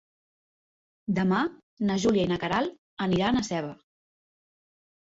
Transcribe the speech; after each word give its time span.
Demà 1.19 1.41
na 1.91 1.99
Júlia 2.07 2.27
i 2.29 2.33
na 2.35 2.41
Queralt 2.47 2.77
aniran 3.09 3.39
a 3.39 3.47
Seva. 3.53 3.73